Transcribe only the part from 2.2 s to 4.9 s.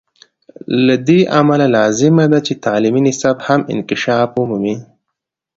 ده چې تعلیمي نصاب هم انکشاف ومومي.